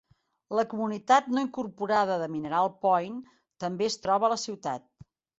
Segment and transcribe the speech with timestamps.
[0.59, 3.19] La comunitat no incorporada de Mineral Point
[3.65, 4.87] també es troba a la ciutat.